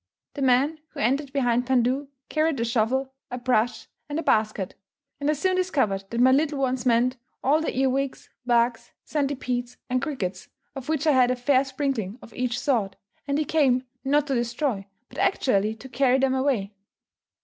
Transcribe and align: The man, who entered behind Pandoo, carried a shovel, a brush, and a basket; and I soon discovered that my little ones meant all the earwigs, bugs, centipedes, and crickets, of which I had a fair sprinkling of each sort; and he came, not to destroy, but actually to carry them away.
The 0.33 0.41
man, 0.41 0.79
who 0.93 0.99
entered 0.99 1.31
behind 1.31 1.67
Pandoo, 1.67 2.07
carried 2.27 2.59
a 2.59 2.65
shovel, 2.65 3.13
a 3.29 3.37
brush, 3.37 3.87
and 4.09 4.17
a 4.17 4.23
basket; 4.23 4.73
and 5.19 5.29
I 5.29 5.33
soon 5.33 5.55
discovered 5.55 6.05
that 6.09 6.19
my 6.19 6.31
little 6.31 6.57
ones 6.57 6.87
meant 6.87 7.17
all 7.43 7.61
the 7.61 7.77
earwigs, 7.77 8.31
bugs, 8.43 8.93
centipedes, 9.03 9.77
and 9.91 10.01
crickets, 10.01 10.47
of 10.75 10.89
which 10.89 11.05
I 11.05 11.11
had 11.11 11.29
a 11.29 11.35
fair 11.35 11.63
sprinkling 11.65 12.17
of 12.19 12.33
each 12.33 12.59
sort; 12.59 12.95
and 13.27 13.37
he 13.37 13.45
came, 13.45 13.83
not 14.03 14.25
to 14.25 14.33
destroy, 14.33 14.87
but 15.07 15.19
actually 15.19 15.75
to 15.75 15.87
carry 15.87 16.17
them 16.17 16.33
away. 16.33 16.73